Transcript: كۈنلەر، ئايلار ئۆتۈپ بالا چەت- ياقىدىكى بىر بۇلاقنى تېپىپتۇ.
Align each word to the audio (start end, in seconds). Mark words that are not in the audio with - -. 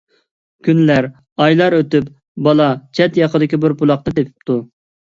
كۈنلەر، 0.67 1.07
ئايلار 1.43 1.77
ئۆتۈپ 1.81 2.09
بالا 2.49 2.73
چەت- 3.01 3.15
ياقىدىكى 3.27 3.63
بىر 3.63 3.81
بۇلاقنى 3.85 4.19
تېپىپتۇ. 4.21 4.63